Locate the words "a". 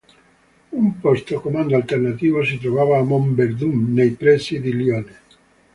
2.97-3.03